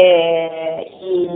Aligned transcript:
Eh, 0.00 0.92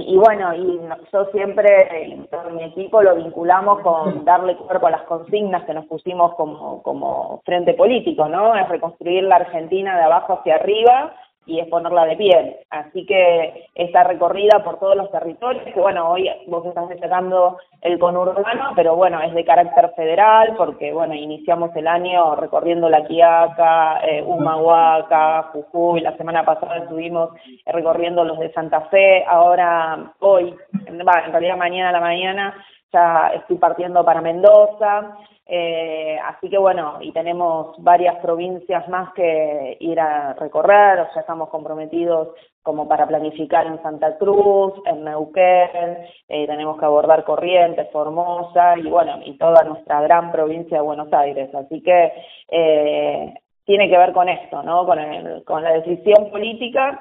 y, 0.07 0.17
bueno, 0.17 0.55
y 0.55 0.81
yo 1.13 1.25
siempre, 1.33 2.27
todo 2.31 2.51
mi 2.51 2.63
equipo 2.65 3.03
lo 3.03 3.17
vinculamos 3.17 3.81
con 3.81 4.25
darle 4.25 4.57
cuerpo 4.57 4.87
a 4.87 4.91
las 4.91 5.03
consignas 5.03 5.65
que 5.65 5.75
nos 5.75 5.87
pusimos 5.87 6.35
como, 6.35 6.81
como 6.83 7.41
frente 7.45 7.75
político, 7.75 8.29
¿no? 8.29 8.55
Es 8.55 8.69
reconstruir 8.69 9.25
la 9.25 9.37
Argentina 9.37 9.97
de 9.97 10.05
abajo 10.05 10.35
hacia 10.35 10.57
arriba 10.57 11.15
y 11.47 11.59
es 11.59 11.69
ponerla 11.69 12.05
de 12.07 12.17
pie. 12.17 12.67
Así 12.71 13.05
que 13.07 13.69
esta 13.75 14.05
recorrida 14.05 14.63
por 14.63 14.79
todos 14.79 14.97
los 14.97 15.11
territorios, 15.11 15.65
que 15.65 15.81
bueno, 15.81 16.11
hoy 16.11 16.31
vos 16.47 16.65
estás 16.67 16.89
destacando 16.89 17.59
el 17.81 17.99
conurbano, 17.99 18.71
pero 18.77 18.95
bueno, 18.95 19.21
es 19.21 19.35
de 19.35 19.45
carácter 19.45 19.93
federal, 19.97 20.55
porque 20.57 20.93
bueno, 20.93 21.15
iniciamos 21.15 21.75
el 21.75 21.89
año 21.89 22.37
recorriendo 22.37 22.89
La 22.89 23.05
Quiaca, 23.05 24.01
eh, 24.07 24.23
Humahuaca, 24.23 25.51
Jujuy, 25.53 26.01
la 26.01 26.17
semana 26.17 26.45
pasada 26.45 26.79
estuvimos 26.79 27.31
recorriendo 27.67 28.25
los 28.25 28.39
de 28.39 28.53
Santa 28.53 28.83
Fe, 28.83 29.25
ahora, 29.27 30.13
hoy, 30.21 30.55
en 30.87 31.33
realidad 31.33 31.57
mañana 31.57 31.89
a 31.89 31.93
la 31.93 32.01
mañana, 32.01 32.55
ya 32.93 33.33
estoy 33.35 33.57
partiendo 33.57 34.05
para 34.05 34.21
Mendoza, 34.21 35.17
eh, 35.47 36.19
así 36.25 36.49
que 36.49 36.59
bueno, 36.59 36.99
y 37.01 37.13
tenemos 37.13 37.75
varias 37.83 38.17
provincias 38.17 38.89
más 38.89 39.13
que 39.15 39.77
ir 39.81 39.99
a 39.99 40.35
recorrer, 40.35 41.01
o 41.01 41.13
sea, 41.13 41.23
estamos 41.23 41.49
comprometidos 41.49 42.29
como 42.63 42.87
para 42.87 43.07
planificar 43.09 43.67
en 43.67 43.83
Santa 43.83 44.17
Cruz, 44.19 44.75
en 44.87 45.05
Neuquén, 45.05 45.99
eh, 46.29 46.47
tenemos 46.47 46.79
que 46.79 46.85
abordar 46.85 47.25
Corrientes, 47.25 47.91
Formosa 47.91 48.79
y 48.79 48.89
bueno, 48.89 49.19
y 49.25 49.37
toda 49.37 49.65
nuestra 49.65 50.01
gran 50.01 50.31
provincia 50.31 50.79
de 50.79 50.85
Buenos 50.85 51.13
Aires. 51.13 51.53
Así 51.55 51.83
que 51.83 52.13
eh, 52.49 53.35
tiene 53.65 53.89
que 53.89 53.99
ver 53.99 54.13
con 54.13 54.29
esto, 54.29 54.63
¿no? 54.63 54.87
Con, 54.87 55.01
el, 55.01 55.45
con 55.45 55.65
la 55.65 55.73
decisión 55.73 56.31
política 56.31 57.01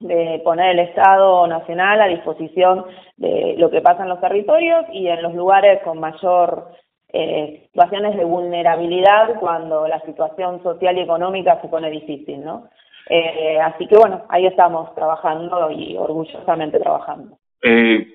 de 0.00 0.40
poner 0.44 0.70
el 0.72 0.80
Estado 0.80 1.46
Nacional 1.46 2.00
a 2.00 2.08
disposición 2.08 2.84
de 3.16 3.54
lo 3.58 3.70
que 3.70 3.80
pasa 3.80 4.02
en 4.02 4.08
los 4.08 4.20
territorios 4.20 4.84
y 4.92 5.08
en 5.08 5.22
los 5.22 5.34
lugares 5.34 5.80
con 5.82 5.98
mayor 5.98 6.68
eh, 7.12 7.62
situaciones 7.66 8.16
de 8.16 8.24
vulnerabilidad 8.24 9.38
cuando 9.38 9.86
la 9.86 10.00
situación 10.00 10.62
social 10.62 10.98
y 10.98 11.02
económica 11.02 11.60
se 11.62 11.68
pone 11.68 11.90
difícil, 11.90 12.44
¿no? 12.44 12.68
Eh, 13.08 13.58
así 13.60 13.86
que 13.86 13.96
bueno, 13.96 14.22
ahí 14.30 14.46
estamos 14.46 14.92
trabajando 14.94 15.70
y 15.70 15.96
orgullosamente 15.96 16.80
trabajando. 16.80 17.38
Eh, 17.62 18.06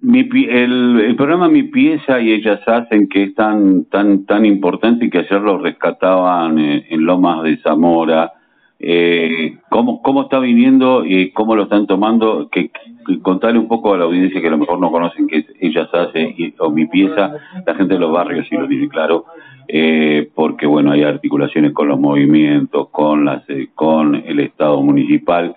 mi, 0.00 0.20
el, 0.48 1.00
el, 1.00 1.14
programa 1.14 1.48
Mi 1.48 1.62
Pieza 1.64 2.18
y 2.20 2.32
Ellas 2.32 2.60
Hacen, 2.66 3.08
que 3.08 3.24
es 3.24 3.34
tan 3.34 3.84
tan 3.84 4.26
tan 4.26 4.44
importante 4.46 5.04
y 5.04 5.10
que 5.10 5.18
ayer 5.18 5.40
lo 5.40 5.58
rescataban 5.58 6.58
en 6.58 7.04
Lomas 7.04 7.44
de 7.44 7.58
Zamora, 7.58 8.32
eh, 8.82 9.58
¿cómo, 9.68 10.00
¿Cómo 10.00 10.22
está 10.22 10.38
viniendo 10.38 11.04
y 11.04 11.30
cómo 11.32 11.54
lo 11.54 11.64
están 11.64 11.86
tomando? 11.86 12.48
Que, 12.48 12.70
contarle 13.22 13.58
un 13.58 13.68
poco 13.68 13.92
a 13.92 13.98
la 13.98 14.04
audiencia 14.04 14.40
que 14.40 14.46
a 14.46 14.50
lo 14.50 14.58
mejor 14.58 14.78
no 14.78 14.90
conocen 14.90 15.26
que 15.26 15.44
ellas 15.60 15.88
hace 15.92 16.54
o 16.58 16.70
mi 16.70 16.86
pieza, 16.86 17.32
la 17.66 17.74
gente 17.74 17.94
de 17.94 18.00
los 18.00 18.12
barrios 18.12 18.46
sí 18.48 18.56
lo 18.56 18.68
tiene 18.68 18.88
claro, 18.88 19.26
eh, 19.68 20.30
porque 20.34 20.66
bueno, 20.66 20.92
hay 20.92 21.02
articulaciones 21.02 21.72
con 21.72 21.88
los 21.88 22.00
movimientos, 22.00 22.88
con, 22.90 23.24
las, 23.24 23.48
eh, 23.48 23.68
con 23.74 24.14
el 24.14 24.40
Estado 24.40 24.82
municipal, 24.82 25.54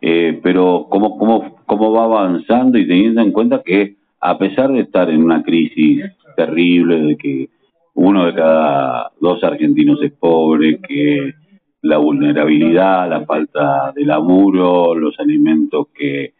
eh, 0.00 0.40
pero 0.42 0.86
¿cómo, 0.88 1.18
cómo, 1.18 1.56
¿cómo 1.66 1.92
va 1.92 2.04
avanzando 2.04 2.78
y 2.78 2.86
teniendo 2.86 3.20
en 3.20 3.32
cuenta 3.32 3.62
que 3.64 3.96
a 4.20 4.38
pesar 4.38 4.72
de 4.72 4.80
estar 4.80 5.10
en 5.10 5.22
una 5.22 5.42
crisis 5.42 6.04
terrible, 6.36 7.00
de 7.02 7.16
que 7.16 7.48
uno 7.94 8.26
de 8.26 8.34
cada 8.34 9.10
dos 9.20 9.42
argentinos 9.44 10.00
es 10.02 10.12
pobre, 10.12 10.80
que 10.80 11.34
la 11.82 11.98
vulnerabilidad, 11.98 13.08
la 13.08 13.24
falta 13.26 13.92
de 13.94 14.04
laburo, 14.04 14.94
los 14.94 15.18
alimentos 15.18 15.88
que 15.94 16.34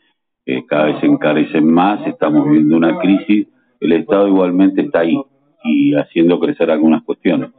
cada 0.68 0.86
vez 0.86 1.02
encarecen 1.02 1.72
más, 1.72 2.06
estamos 2.06 2.48
viendo 2.48 2.76
una 2.76 2.98
crisis, 2.98 3.48
el 3.80 3.92
Estado 3.92 4.28
igualmente 4.28 4.82
está 4.82 5.00
ahí 5.00 5.16
y 5.64 5.94
haciendo 5.94 6.38
crecer 6.40 6.70
algunas 6.70 7.02
cuestiones. 7.02 7.50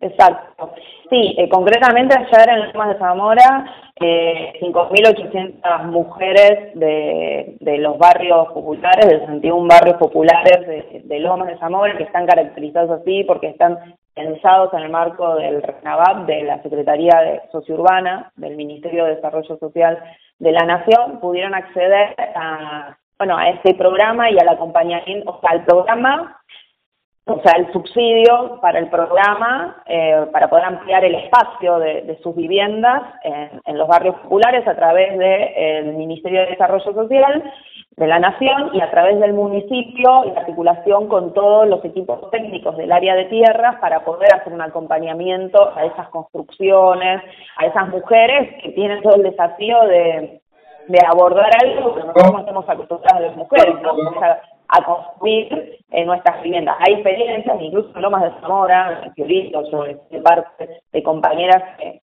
Exacto. 0.00 0.72
Sí, 1.08 1.34
eh, 1.38 1.48
concretamente 1.48 2.14
ayer 2.14 2.48
en 2.50 2.72
Lomas 2.72 2.88
de 2.90 2.98
Zamora, 2.98 3.74
eh, 4.00 4.52
5.800 4.60 5.86
mujeres 5.86 6.74
de, 6.74 7.56
de 7.60 7.78
los 7.78 7.98
barrios 7.98 8.48
populares, 8.52 9.06
de 9.06 9.20
61 9.20 9.66
barrios 9.68 9.96
populares 9.96 10.66
de, 10.66 11.02
de 11.04 11.18
Lomas 11.20 11.48
de 11.48 11.58
Zamora, 11.58 11.96
que 11.96 12.04
están 12.04 12.26
caracterizados 12.26 13.00
así 13.00 13.24
porque 13.24 13.48
están 13.48 13.78
pensados 14.14 14.72
en 14.72 14.80
el 14.80 14.90
marco 14.90 15.34
del 15.36 15.62
RENAVAP, 15.62 16.26
de 16.26 16.42
la 16.44 16.62
Secretaría 16.62 17.20
de 17.20 17.42
Sociourbana, 17.50 18.32
del 18.36 18.56
Ministerio 18.56 19.04
de 19.04 19.16
Desarrollo 19.16 19.56
Social 19.58 19.98
de 20.38 20.52
la 20.52 20.64
Nación, 20.64 21.20
pudieron 21.20 21.54
acceder 21.54 22.14
a, 22.36 22.96
bueno, 23.18 23.36
a 23.36 23.50
este 23.50 23.74
programa 23.74 24.30
y 24.30 24.38
al 24.38 24.48
acompañamiento, 24.48 25.30
o 25.30 25.40
sea, 25.40 25.50
al 25.50 25.64
programa, 25.64 26.40
o 27.26 27.40
sea, 27.42 27.52
el 27.56 27.72
subsidio 27.72 28.58
para 28.60 28.78
el 28.78 28.88
programa, 28.88 29.82
eh, 29.86 30.26
para 30.30 30.48
poder 30.48 30.66
ampliar 30.66 31.04
el 31.04 31.14
espacio 31.14 31.78
de, 31.78 32.18
sus 32.22 32.36
viviendas 32.36 33.02
en, 33.22 33.60
en, 33.64 33.78
los 33.78 33.88
barrios 33.88 34.16
populares 34.16 34.66
a 34.68 34.76
través 34.76 35.18
del 35.18 35.94
Ministerio 35.94 36.40
de 36.40 36.48
Desarrollo 36.48 36.92
Social 36.92 37.42
de 37.96 38.06
la 38.06 38.18
Nación 38.18 38.70
y 38.72 38.80
a 38.80 38.90
través 38.90 39.20
del 39.20 39.34
municipio 39.34 40.24
en 40.24 40.36
articulación 40.36 41.08
con 41.08 41.32
todos 41.32 41.68
los 41.68 41.84
equipos 41.84 42.30
técnicos 42.30 42.76
del 42.76 42.90
área 42.90 43.14
de 43.14 43.26
tierras 43.26 43.76
para 43.76 44.04
poder 44.04 44.34
hacer 44.34 44.52
un 44.52 44.62
acompañamiento 44.62 45.72
a 45.76 45.84
esas 45.84 46.08
construcciones, 46.08 47.22
a 47.56 47.66
esas 47.66 47.88
mujeres 47.88 48.62
que 48.62 48.70
tienen 48.70 49.02
todo 49.02 49.14
el 49.14 49.22
desafío 49.22 49.80
de, 49.86 50.40
de 50.88 50.98
abordar 51.06 51.50
algo 51.62 51.94
que 51.94 52.00
nosotros 52.00 52.32
no 52.32 52.38
estamos 52.40 52.68
acostumbrados 52.68 53.22
las 53.22 53.36
mujeres, 53.36 53.74
¿no? 53.82 53.92
a, 54.68 54.84
construir 54.84 55.78
en 55.90 56.06
nuestras 56.06 56.42
viviendas. 56.42 56.76
Hay 56.80 56.94
experiencias, 56.94 57.60
incluso 57.60 57.90
en 57.94 58.02
Lomas 58.02 58.22
de 58.22 58.40
Zamora, 58.40 59.02
en 59.04 59.14
Fiorito, 59.14 59.62
yo 59.70 59.84
de 59.84 60.20
parte 60.20 60.82
de 60.92 61.02
compañeras 61.02 61.62
que 61.78 62.02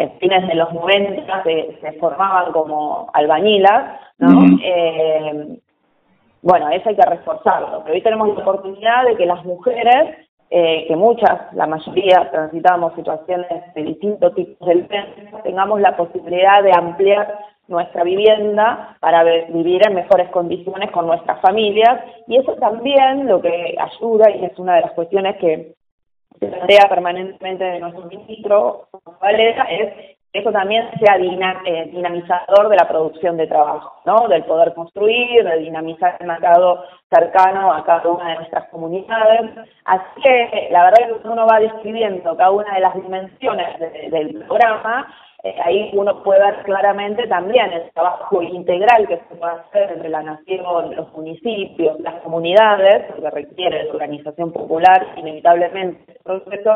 en 0.00 0.12
fines 0.18 0.48
de 0.48 0.54
los 0.54 0.72
90 0.72 1.42
se, 1.42 1.78
se 1.80 1.92
formaban 1.94 2.52
como 2.52 3.10
albañilas, 3.12 4.00
¿no? 4.18 4.42
eh, 4.62 5.58
bueno, 6.42 6.70
eso 6.70 6.88
hay 6.88 6.96
que 6.96 7.02
reforzarlo, 7.02 7.82
pero 7.82 7.94
hoy 7.94 8.02
tenemos 8.02 8.28
la 8.28 8.42
oportunidad 8.42 9.04
de 9.04 9.16
que 9.16 9.26
las 9.26 9.44
mujeres, 9.44 10.26
eh, 10.48 10.86
que 10.88 10.96
muchas, 10.96 11.52
la 11.52 11.66
mayoría, 11.66 12.30
transitamos 12.30 12.94
situaciones 12.94 13.74
de 13.74 13.82
distintos 13.82 14.34
tipos 14.34 14.66
de 14.66 14.74
violencia, 14.76 15.42
tengamos 15.42 15.80
la 15.82 15.96
posibilidad 15.96 16.62
de 16.62 16.72
ampliar 16.72 17.38
nuestra 17.68 18.02
vivienda 18.04 18.96
para 19.00 19.22
vivir 19.22 19.86
en 19.86 19.94
mejores 19.94 20.28
condiciones 20.30 20.90
con 20.90 21.06
nuestras 21.06 21.40
familias 21.40 22.00
y 22.26 22.36
eso 22.36 22.54
también 22.54 23.28
lo 23.28 23.40
que 23.40 23.76
ayuda 23.78 24.30
y 24.30 24.44
es 24.44 24.58
una 24.58 24.76
de 24.76 24.80
las 24.80 24.92
cuestiones 24.92 25.36
que 25.36 25.74
plantea 26.46 26.88
permanentemente 26.88 27.64
de 27.64 27.80
nuestro 27.80 28.06
ministro, 28.06 28.88
es 29.22 29.94
que 30.32 30.40
eso 30.40 30.52
también 30.52 30.88
sea 31.00 31.16
eh, 31.16 31.90
dinamizador 31.92 32.68
de 32.68 32.76
la 32.76 32.86
producción 32.88 33.36
de 33.36 33.48
trabajo, 33.48 33.92
¿no? 34.04 34.28
Del 34.28 34.44
poder 34.44 34.72
construir, 34.74 35.44
de 35.44 35.58
dinamizar 35.58 36.16
el 36.20 36.26
mercado 36.28 36.84
cercano 37.12 37.72
a 37.72 37.84
cada 37.84 38.08
una 38.08 38.28
de 38.28 38.36
nuestras 38.36 38.68
comunidades. 38.68 39.50
Así 39.84 40.22
que 40.22 40.68
la 40.70 40.84
verdad 40.84 41.00
es 41.00 41.22
que 41.22 41.28
uno 41.28 41.46
va 41.46 41.58
describiendo 41.58 42.36
cada 42.36 42.52
una 42.52 42.74
de 42.74 42.80
las 42.80 42.94
dimensiones 42.94 43.80
del 44.10 44.44
programa, 44.44 45.12
eh, 45.42 45.56
ahí 45.64 45.90
uno 45.94 46.22
puede 46.22 46.40
ver 46.40 46.62
claramente 46.64 47.26
también 47.26 47.72
el 47.72 47.90
trabajo 47.92 48.42
integral 48.42 49.08
que 49.08 49.16
se 49.16 49.34
puede 49.36 49.52
hacer 49.52 49.92
entre 49.92 50.10
la 50.10 50.22
nación, 50.22 50.94
los 50.94 51.12
municipios, 51.12 51.98
las 52.00 52.20
comunidades, 52.22 53.14
que 53.14 53.30
requiere 53.30 53.84
la 53.84 53.92
organización 53.92 54.52
popular 54.52 55.14
inevitablemente 55.16 56.18
este 56.50 56.70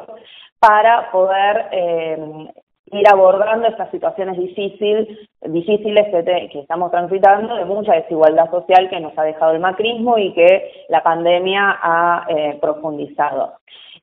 para 0.59 1.11
poder 1.11 1.67
eh, 1.73 2.49
ir 2.93 3.09
abordando 3.09 3.67
estas 3.69 3.91
situaciones 3.91 4.39
difíciles 4.39 5.09
que, 5.43 6.49
que, 6.51 6.61
estamos 6.61 6.91
transitando 6.91 7.57
de 7.57 7.65
mucha 7.65 7.95
desigualdad 7.95 8.51
social 8.51 8.89
que 8.89 9.01
nos 9.01 9.17
ha 9.19 9.25
dejado 9.25 9.53
el 9.53 9.61
macrismo 9.61 10.17
y 10.17 10.33
que 10.33 10.87
la 10.89 11.03
pandemia 11.03 11.79
ha 11.83 12.27
eh, 12.29 12.59
profundizado. 12.61 13.55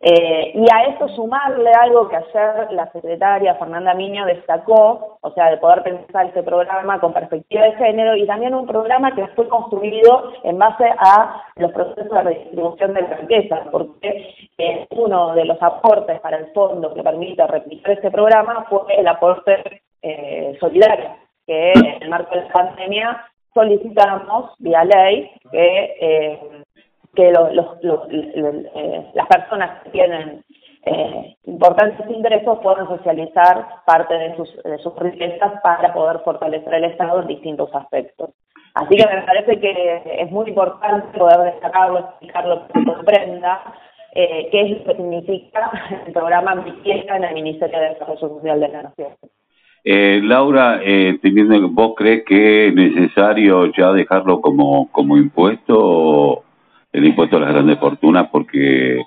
Eh, 0.03 0.53
y 0.55 0.65
a 0.73 0.83
eso 0.85 1.07
sumarle 1.09 1.69
algo 1.73 2.09
que 2.09 2.15
ayer 2.15 2.71
la 2.71 2.91
secretaria 2.91 3.53
Fernanda 3.55 3.93
Miño 3.93 4.25
destacó, 4.25 5.19
o 5.21 5.31
sea, 5.33 5.51
de 5.51 5.57
poder 5.57 5.83
pensar 5.83 6.25
este 6.25 6.41
programa 6.41 6.99
con 6.99 7.13
perspectiva 7.13 7.65
de 7.65 7.73
género 7.73 8.15
y 8.15 8.25
también 8.25 8.55
un 8.55 8.65
programa 8.65 9.13
que 9.13 9.27
fue 9.35 9.47
construido 9.47 10.31
en 10.43 10.57
base 10.57 10.85
a 10.97 11.43
los 11.57 11.71
procesos 11.71 12.09
de 12.09 12.23
redistribución 12.23 12.95
de 12.95 13.01
la 13.03 13.17
riqueza, 13.17 13.63
porque 13.71 14.33
eh, 14.57 14.87
uno 14.89 15.35
de 15.35 15.45
los 15.45 15.61
aportes 15.61 16.19
para 16.21 16.37
el 16.37 16.47
fondo 16.51 16.93
que 16.95 17.03
permite 17.03 17.45
replicar 17.45 17.91
este 17.91 18.09
programa 18.09 18.65
fue 18.69 18.81
el 18.97 19.07
aporte 19.07 19.83
eh, 20.01 20.57
solidario, 20.59 21.15
que 21.45 21.73
en 21.73 22.01
el 22.01 22.09
marco 22.09 22.33
de 22.33 22.41
la 22.41 22.51
pandemia 22.51 23.25
solicitamos 23.53 24.51
vía 24.59 24.83
ley 24.83 25.29
que 25.51 25.95
eh, 25.99 26.39
que 27.15 27.31
los, 27.31 27.53
los, 27.83 28.07
eh, 28.09 29.11
las 29.13 29.27
personas 29.27 29.83
que 29.83 29.89
tienen 29.91 30.43
eh, 30.85 31.35
importantes 31.45 32.09
ingresos 32.09 32.59
puedan 32.63 32.87
socializar 32.87 33.67
parte 33.85 34.13
de 34.13 34.35
sus, 34.35 34.63
de 34.63 34.77
sus 34.79 34.95
riquezas 34.97 35.61
para 35.61 35.93
poder 35.93 36.19
fortalecer 36.19 36.73
el 36.73 36.85
Estado 36.85 37.21
en 37.21 37.27
distintos 37.27 37.69
aspectos. 37.73 38.31
Así 38.73 38.95
que 38.95 39.05
me 39.05 39.21
parece 39.23 39.59
que 39.59 40.01
es 40.19 40.31
muy 40.31 40.47
importante 40.49 41.17
poder 41.17 41.53
destacarlo, 41.53 41.99
explicarlo, 41.99 42.67
que 42.67 42.85
comprenda 42.85 43.61
eh, 44.15 44.47
qué 44.51 44.61
es 44.61 44.69
lo 44.71 44.83
que 44.85 44.95
significa 44.95 45.71
el 46.05 46.13
programa 46.13 46.55
Mi 46.55 46.73
en 46.85 47.23
el 47.23 47.33
Ministerio 47.33 47.79
de 47.79 47.89
Desarrollo 47.89 48.19
Social 48.19 48.59
de 48.59 48.67
la 48.69 48.83
Nación. 48.83 49.09
Eh, 49.83 50.21
Laura, 50.23 50.79
eh, 50.83 51.17
teniendo, 51.21 51.69
¿vos 51.69 51.93
crees 51.97 52.23
que 52.25 52.67
es 52.67 52.73
necesario 52.73 53.71
ya 53.77 53.91
dejarlo 53.91 54.39
como, 54.39 54.91
como 54.91 55.17
impuesto, 55.17 56.43
el 56.91 57.05
impuesto 57.05 57.37
a 57.37 57.41
las 57.41 57.49
grandes 57.49 57.79
fortunas? 57.79 58.27
Porque, 58.31 59.01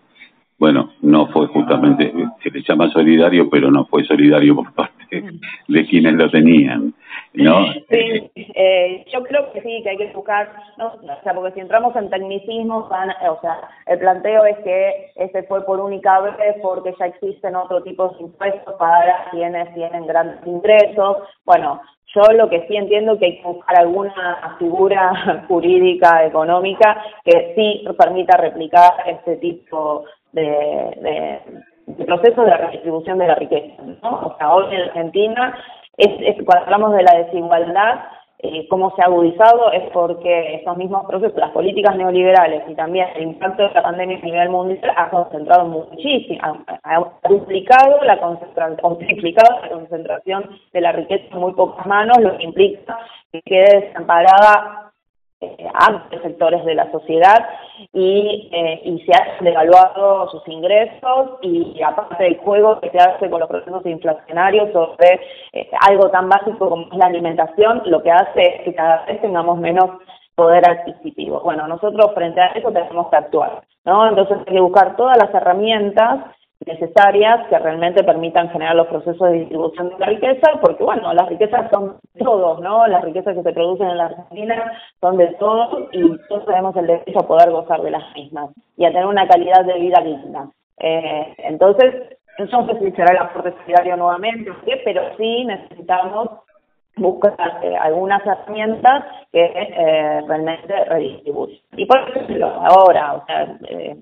bueno, 0.59 0.93
no 1.03 1.27
fue 1.29 1.47
justamente, 1.49 2.13
se 2.43 2.51
le 2.51 2.63
llama 2.63 2.91
solidario, 2.91 3.49
pero 3.51 3.71
no 3.71 3.87
fue 3.87 4.05
solidario 4.05 4.55
por 4.55 4.73
parte 4.73 4.94
de 5.11 5.87
quienes 5.87 6.15
lo 6.15 6.31
tenían. 6.31 6.95
¿no? 7.35 7.73
Sí, 7.91 8.31
eh, 8.37 9.05
yo 9.13 9.23
creo 9.25 9.53
que 9.53 9.61
sí, 9.63 9.83
que 9.83 9.91
hay 9.91 9.97
que 9.97 10.13
buscar, 10.13 10.53
¿no? 10.79 10.87
o 10.87 11.23
sea, 11.23 11.35
porque 11.35 11.55
si 11.55 11.61
entramos 11.61 11.95
en 11.97 12.11
tecnicismos, 12.11 12.89
van, 12.89 13.11
o 13.11 13.41
sea, 13.41 13.69
el 13.87 13.99
planteo 13.99 14.45
es 14.47 14.59
que 14.59 15.13
ese 15.17 15.43
fue 15.45 15.65
por 15.65 15.81
única 15.81 16.21
vez 16.21 16.35
porque 16.63 16.95
ya 16.99 17.07
existen 17.07 17.57
otro 17.57 17.83
tipo 17.83 18.09
de 18.09 18.23
impuestos 18.23 18.75
para 18.75 19.31
quienes 19.31 19.73
tienen 19.75 20.07
grandes 20.07 20.47
ingresos. 20.47 21.19
Bueno, 21.45 21.81
yo 22.15 22.23
lo 22.33 22.49
que 22.49 22.67
sí 22.69 22.77
entiendo 22.77 23.19
que 23.19 23.27
hay 23.27 23.41
que 23.41 23.49
buscar 23.49 23.81
alguna 23.81 24.57
figura 24.59 25.45
jurídica, 25.49 26.25
económica, 26.25 27.03
que 27.25 27.53
sí 27.57 27.85
permita 27.99 28.37
replicar 28.37 28.93
este 29.07 29.37
tipo 29.37 30.05
de, 30.33 30.43
de, 30.43 31.41
de 31.87 32.05
proceso 32.05 32.43
de 32.43 32.57
redistribución 32.57 33.19
de 33.19 33.27
la 33.27 33.35
riqueza, 33.35 33.83
¿no? 34.03 34.11
O 34.11 34.37
sea, 34.39 34.55
hoy 34.55 34.75
en 34.75 34.83
Argentina 34.83 35.59
es, 35.97 36.37
cuando 36.45 36.65
hablamos 36.65 36.93
de 36.95 37.03
la 37.03 37.15
desigualdad, 37.25 38.01
eh, 38.39 38.67
cómo 38.69 38.95
se 38.95 39.01
ha 39.01 39.07
agudizado 39.07 39.73
es 39.73 39.91
porque 39.93 40.57
esos 40.57 40.77
mismos 40.77 41.07
procesos, 41.07 41.39
las 41.39 41.53
políticas 41.53 41.97
neoliberales 41.97 42.63
y 42.69 42.75
también 42.75 43.09
el 43.15 43.23
impacto 43.23 43.63
de 43.63 43.73
la 43.73 43.83
pandemia 43.83 44.19
a 44.19 44.25
nivel 44.25 44.51
mundial 44.51 44.93
ha 44.97 45.09
concentrado 45.09 45.65
muchísimo, 45.65 46.41
ha, 46.83 47.29
duplicado 47.29 48.03
la 48.05 48.21
concentración, 48.21 48.79
o 48.83 48.97
triplicado 48.97 49.61
la 49.63 49.69
concentración 49.71 50.51
de 50.75 50.81
la 50.81 50.93
riqueza 50.93 51.25
en 51.33 51.39
muy 51.39 51.53
pocas 51.55 51.87
manos, 51.87 52.19
lo 52.21 52.37
que 52.37 52.45
implica 52.45 52.99
que 53.33 53.41
quede 53.43 53.87
desamparada 53.87 54.84
amplios 55.75 56.23
sectores 56.23 56.65
de 56.65 56.75
la 56.75 56.91
sociedad 56.91 57.47
y, 57.93 58.51
eh, 58.53 58.81
y 58.85 59.01
se 59.01 59.13
han 59.13 59.45
devaluado 59.45 60.29
sus 60.31 60.47
ingresos 60.49 61.39
y 61.43 61.81
aparte 61.83 62.23
del 62.23 62.39
juego 62.39 62.81
que 62.81 62.91
se 62.91 62.99
hace 62.99 63.31
con 63.31 63.41
los 63.41 63.49
procesos 63.49 63.85
inflacionarios 63.87 64.73
sobre 64.73 65.21
eh, 65.53 65.71
algo 65.89 66.11
tan 66.11 66.29
básico 66.29 66.69
como 66.69 66.87
es 66.91 66.99
la 66.99 67.07
alimentación, 67.07 67.83
lo 67.87 68.03
que 68.03 68.11
hace 68.11 68.43
es 68.43 68.63
que 68.63 68.75
cada 68.75 69.05
vez 69.07 69.21
tengamos 69.21 69.59
menos 69.59 69.91
poder 70.35 70.69
adquisitivo. 70.69 71.41
Bueno, 71.41 71.67
nosotros 71.69 72.13
frente 72.15 72.41
a 72.41 72.49
eso 72.49 72.71
tenemos 72.73 73.09
que 73.09 73.17
actuar, 73.17 73.63
¿no? 73.85 74.09
Entonces 74.09 74.39
hay 74.47 74.55
que 74.55 74.61
buscar 74.61 74.97
todas 74.97 75.17
las 75.19 75.33
herramientas 75.35 76.21
necesarias 76.67 77.47
que 77.49 77.59
realmente 77.59 78.03
permitan 78.05 78.49
generar 78.51 78.75
los 78.75 78.87
procesos 78.87 79.31
de 79.31 79.41
distribución 79.41 79.91
de 79.91 79.99
la 79.99 80.07
riqueza, 80.07 80.53
porque 80.61 80.83
bueno, 80.83 81.13
las 81.13 81.29
riquezas 81.29 81.71
son 81.71 81.97
todos, 82.19 82.61
¿no? 82.61 82.87
Las 82.87 83.05
riquezas 83.05 83.35
que 83.35 83.43
se 83.43 83.53
producen 83.53 83.89
en 83.89 83.99
la 83.99 84.07
Argentina 84.07 84.73
son 85.01 85.17
de 85.19 85.27
todos 85.39 85.89
y 85.93 86.17
todos 86.29 86.47
tenemos 86.47 86.75
el 86.77 86.87
derecho 86.87 87.19
a 87.19 87.27
poder 87.27 87.51
gozar 87.51 87.83
de 87.83 87.91
las 87.91 88.15
mismas 88.15 88.51
y 88.77 88.85
a 88.85 88.93
tener 88.93 89.07
una 89.07 89.29
calidad 89.29 89.65
de 89.65 89.79
vida 89.79 90.01
digna. 90.03 90.51
Eh, 90.79 91.35
entonces, 91.39 92.19
no 92.39 92.67
sé 92.67 92.79
si 92.79 92.91
será 92.93 93.13
el 93.13 93.19
aporte 93.19 93.55
solidario 93.63 93.97
nuevamente 93.97 94.51
pero 94.85 95.03
sí 95.17 95.45
necesitamos 95.45 96.31
buscar 96.97 97.35
eh, 97.63 97.77
algunas 97.77 98.25
herramientas 98.25 99.05
que 99.33 99.45
eh, 99.45 100.21
realmente 100.27 100.85
redistribuyan. 100.85 101.59
Y 101.77 101.87
por 101.87 101.99
ejemplo, 102.09 102.47
ahora, 102.47 103.15
o 103.15 103.27
sea, 103.27 103.57
eh, 103.69 103.97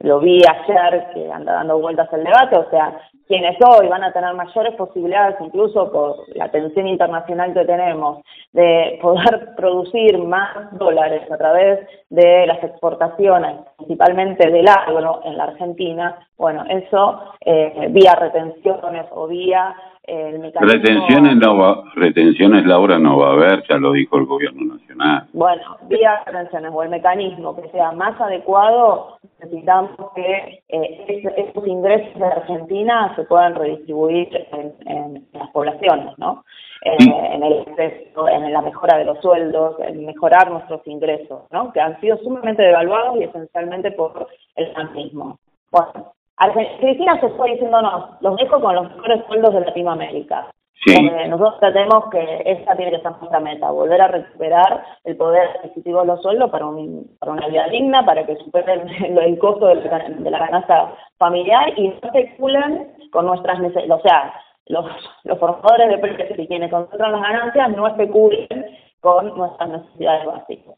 lo 0.00 0.20
vi 0.20 0.40
ayer 0.46 1.06
que 1.14 1.32
anda 1.32 1.54
dando 1.54 1.78
vueltas 1.78 2.12
el 2.12 2.24
debate, 2.24 2.56
o 2.56 2.70
sea, 2.70 3.00
quienes 3.26 3.56
hoy 3.66 3.88
van 3.88 4.04
a 4.04 4.12
tener 4.12 4.34
mayores 4.34 4.74
posibilidades, 4.74 5.36
incluso 5.40 5.90
por 5.90 6.16
la 6.36 6.50
tensión 6.50 6.86
internacional 6.86 7.52
que 7.54 7.64
tenemos, 7.64 8.22
de 8.52 8.98
poder 9.02 9.54
producir 9.56 10.18
más 10.18 10.70
dólares 10.78 11.22
a 11.30 11.36
través 11.36 11.80
de 12.10 12.46
las 12.46 12.62
exportaciones, 12.62 13.56
principalmente 13.78 14.50
del 14.50 14.68
agro 14.68 15.20
en 15.24 15.36
la 15.36 15.44
Argentina, 15.44 16.28
bueno, 16.36 16.64
eso 16.68 17.20
eh, 17.40 17.88
vía 17.90 18.14
retenciones 18.14 19.06
o 19.10 19.26
vía 19.26 19.74
el 20.06 20.38
mecanismo... 20.38 20.72
Retenciones, 20.72 21.36
no 21.36 21.56
va, 21.56 21.82
retenciones 21.94 22.66
Laura 22.66 22.98
no 22.98 23.18
va 23.18 23.28
a 23.28 23.32
haber, 23.32 23.64
ya 23.68 23.76
lo 23.76 23.92
dijo 23.92 24.16
el 24.18 24.26
gobierno 24.26 24.74
nacional. 24.74 25.26
Bueno, 25.32 25.76
vía 25.88 26.22
retenciones 26.26 26.70
o 26.74 26.82
el 26.82 26.90
mecanismo 26.90 27.56
que 27.56 27.68
sea 27.70 27.92
más 27.92 28.20
adecuado, 28.20 29.18
necesitamos 29.40 29.90
que 30.14 30.62
eh, 30.68 31.24
esos 31.36 31.66
ingresos 31.66 32.18
de 32.18 32.26
Argentina 32.26 33.12
se 33.16 33.24
puedan 33.24 33.54
redistribuir 33.54 34.28
en, 34.52 35.26
las 35.32 35.50
poblaciones, 35.50 36.16
¿no? 36.18 36.44
Eh, 36.84 36.96
en 37.00 37.42
el 37.42 37.64
en 37.78 38.52
la 38.52 38.62
mejora 38.62 38.98
de 38.98 39.04
los 39.04 39.20
sueldos, 39.20 39.76
en 39.80 40.06
mejorar 40.06 40.50
nuestros 40.50 40.86
ingresos, 40.86 41.42
¿no? 41.50 41.72
Que 41.72 41.80
han 41.80 42.00
sido 42.00 42.16
sumamente 42.18 42.62
devaluados 42.62 43.16
y 43.18 43.24
esencialmente 43.24 43.90
por 43.92 44.28
el 44.56 44.72
santismo. 44.74 45.38
Bueno, 45.70 46.12
Cristina 46.80 47.18
se 47.20 47.28
fue 47.30 47.52
diciéndonos, 47.52 48.20
los 48.20 48.36
dejo 48.36 48.60
con 48.60 48.74
los 48.74 48.94
mejores 48.94 49.24
sueldos 49.26 49.54
de 49.54 49.60
Latinoamérica. 49.60 50.46
Eh, 50.84 51.28
nosotros 51.28 51.58
tenemos 51.58 52.10
que 52.10 52.42
esa 52.44 52.76
tiene 52.76 52.92
que 52.92 53.00
ser 53.00 53.10
nuestra 53.12 53.40
meta, 53.40 53.70
volver 53.70 54.00
a 54.00 54.08
recuperar 54.08 54.84
el 55.04 55.16
poder 55.16 55.48
adquisitivo 55.56 56.00
de 56.00 56.06
los 56.06 56.22
sueldos 56.22 56.50
para, 56.50 56.66
un, 56.66 57.16
para 57.18 57.32
una 57.32 57.48
vida 57.48 57.66
digna, 57.68 58.04
para 58.04 58.24
que 58.26 58.36
superen 58.36 58.86
el, 59.18 59.38
costo 59.38 59.66
de 59.66 59.76
la, 59.76 59.98
de 60.08 60.30
la 60.30 60.38
ganancia 60.38 60.92
familiar 61.18 61.72
y 61.76 61.88
no 61.88 61.94
especulen 62.02 62.94
con 63.10 63.26
nuestras 63.26 63.58
necesidades. 63.58 63.90
O 63.90 64.08
sea, 64.08 64.34
los, 64.66 64.84
los 65.24 65.38
formadores 65.38 65.88
de 65.88 65.98
precios 65.98 66.38
y 66.38 66.46
quienes 66.46 66.70
concentran 66.70 67.12
las 67.12 67.22
ganancias 67.22 67.70
no 67.70 67.86
especulen 67.88 68.66
con 69.00 69.36
nuestras 69.36 69.68
necesidades 69.70 70.26
básicas. 70.26 70.74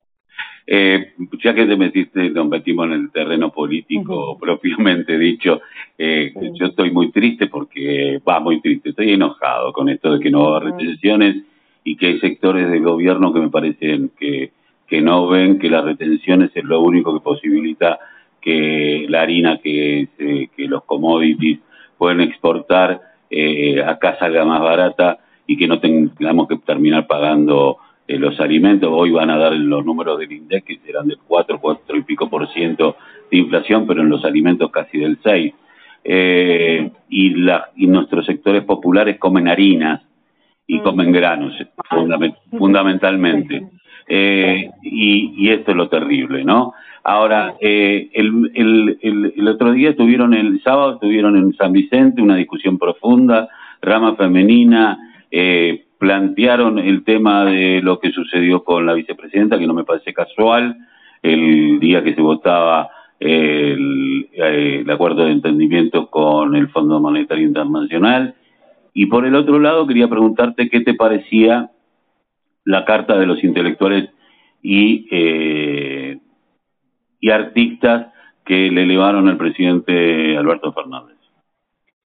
Eh, 0.70 1.14
ya 1.42 1.54
que 1.54 1.64
te 1.64 1.78
metiste, 1.78 2.28
nos 2.28 2.46
metimos 2.46 2.88
en 2.88 2.92
el 2.92 3.10
terreno 3.10 3.50
político 3.50 4.36
propiamente 4.38 5.16
dicho, 5.16 5.62
eh, 5.96 6.30
yo 6.52 6.66
estoy 6.66 6.90
muy 6.90 7.10
triste 7.10 7.46
porque, 7.46 8.20
va, 8.28 8.38
muy 8.38 8.60
triste, 8.60 8.90
estoy 8.90 9.12
enojado 9.12 9.72
con 9.72 9.88
esto 9.88 10.12
de 10.12 10.20
que 10.20 10.30
no 10.30 10.50
va 10.50 10.58
a 10.58 10.60
retenciones 10.60 11.36
y 11.84 11.96
que 11.96 12.08
hay 12.08 12.20
sectores 12.20 12.70
del 12.70 12.82
gobierno 12.82 13.32
que 13.32 13.40
me 13.40 13.48
parecen 13.48 14.10
que, 14.18 14.50
que 14.86 15.00
no 15.00 15.26
ven 15.26 15.58
que 15.58 15.70
las 15.70 15.86
retenciones 15.86 16.50
es 16.54 16.64
lo 16.64 16.82
único 16.82 17.14
que 17.14 17.24
posibilita 17.24 17.98
que 18.38 19.06
la 19.08 19.22
harina, 19.22 19.60
que, 19.62 20.08
que 20.18 20.68
los 20.68 20.84
commodities 20.84 21.60
pueden 21.96 22.20
exportar, 22.20 23.00
eh, 23.30 23.82
acá 23.82 24.18
salga 24.18 24.44
más 24.44 24.60
barata 24.60 25.18
y 25.46 25.56
que 25.56 25.66
no 25.66 25.80
tengamos 25.80 26.46
que 26.46 26.58
terminar 26.58 27.06
pagando 27.06 27.78
eh, 28.08 28.18
los 28.18 28.40
alimentos, 28.40 28.90
hoy 28.90 29.10
van 29.10 29.30
a 29.30 29.36
dar 29.36 29.52
los 29.52 29.84
números 29.84 30.18
del 30.18 30.32
INDEC 30.32 30.64
que 30.64 30.78
serán 30.78 31.08
del 31.08 31.18
4, 31.26 31.60
4 31.60 31.96
y 31.96 32.02
pico 32.02 32.30
por 32.30 32.50
ciento 32.52 32.96
de 33.30 33.36
inflación, 33.36 33.86
pero 33.86 34.00
en 34.00 34.08
los 34.08 34.24
alimentos 34.24 34.70
casi 34.70 34.98
del 34.98 35.18
6. 35.22 35.54
Eh, 36.04 36.90
y, 37.10 37.30
la, 37.34 37.68
y 37.76 37.86
nuestros 37.86 38.24
sectores 38.24 38.64
populares 38.64 39.18
comen 39.18 39.46
harinas 39.46 40.02
y 40.66 40.78
mm. 40.78 40.82
comen 40.82 41.12
granos, 41.12 41.54
fundamentalmente. 42.56 43.68
Eh, 44.08 44.70
y, 44.82 45.34
y, 45.36 45.50
esto 45.50 45.72
es 45.72 45.76
lo 45.76 45.90
terrible, 45.90 46.42
¿no? 46.44 46.72
Ahora, 47.04 47.56
eh, 47.60 48.08
el, 48.14 48.50
el, 48.54 48.98
el, 49.02 49.34
el, 49.36 49.48
otro 49.48 49.72
día 49.72 49.94
tuvieron, 49.94 50.32
el 50.32 50.62
sábado 50.62 50.94
estuvieron 50.94 51.36
en 51.36 51.52
San 51.54 51.72
Vicente 51.72 52.22
una 52.22 52.36
discusión 52.36 52.78
profunda, 52.78 53.48
rama 53.82 54.16
femenina, 54.16 54.98
eh, 55.30 55.84
plantearon 55.98 56.78
el 56.78 57.04
tema 57.04 57.44
de 57.44 57.80
lo 57.82 57.98
que 57.98 58.12
sucedió 58.12 58.64
con 58.64 58.86
la 58.86 58.94
vicepresidenta, 58.94 59.58
que 59.58 59.66
no 59.66 59.74
me 59.74 59.84
parece 59.84 60.14
casual, 60.14 60.76
el 61.22 61.80
día 61.80 62.04
que 62.04 62.14
se 62.14 62.22
votaba 62.22 62.88
el, 63.18 64.28
eh, 64.32 64.80
el 64.82 64.90
acuerdo 64.90 65.24
de 65.24 65.32
entendimiento 65.32 66.08
con 66.08 66.54
el 66.54 66.68
Fondo 66.68 67.00
Monetario 67.00 67.46
Internacional. 67.46 68.34
Y 68.94 69.06
por 69.06 69.26
el 69.26 69.34
otro 69.34 69.58
lado, 69.58 69.86
quería 69.86 70.08
preguntarte 70.08 70.68
qué 70.68 70.80
te 70.80 70.94
parecía 70.94 71.70
la 72.64 72.84
carta 72.84 73.18
de 73.18 73.26
los 73.26 73.42
intelectuales 73.42 74.10
y, 74.62 75.06
eh, 75.10 76.18
y 77.20 77.30
artistas 77.30 78.12
que 78.44 78.70
le 78.70 78.84
elevaron 78.84 79.28
al 79.28 79.36
presidente 79.36 80.36
Alberto 80.36 80.72
Fernández. 80.72 81.17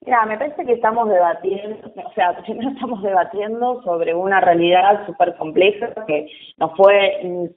Mira, 0.04 0.26
me 0.26 0.36
parece 0.36 0.64
que 0.64 0.72
estamos 0.72 1.08
debatiendo, 1.08 1.76
o 2.04 2.12
sea, 2.14 2.36
primero 2.44 2.70
estamos 2.70 3.02
debatiendo 3.02 3.82
sobre 3.82 4.14
una 4.14 4.40
realidad 4.40 5.06
súper 5.06 5.36
compleja 5.36 5.92
que 6.06 6.28
nos 6.58 6.76
fue 6.76 7.52